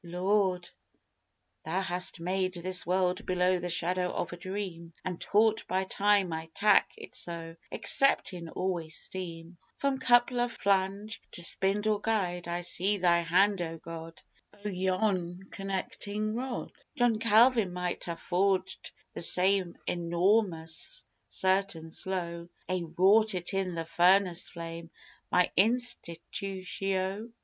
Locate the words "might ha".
17.71-18.17